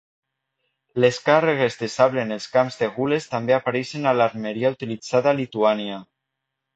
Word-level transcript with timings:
Les 1.03 1.17
càrregues 1.25 1.75
de 1.81 1.89
sable 1.95 2.23
en 2.27 2.35
els 2.37 2.47
camps 2.55 2.77
de 2.79 2.89
gules 2.95 3.27
també 3.33 3.55
apareixen 3.57 4.13
a 4.13 4.15
l'armeria 4.21 4.73
utilitzada 4.77 5.31
a 5.35 5.39
Lituània. 5.41 6.01